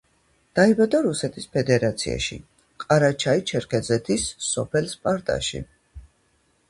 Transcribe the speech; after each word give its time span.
დაიბადა 0.59 1.01
რუსეთის 1.07 1.45
ფედერაციაში, 1.57 2.39
ყარაჩაი-ჩერქეზეთის 2.85 4.27
სოფელ 4.49 4.93
სპარტაში. 4.95 5.63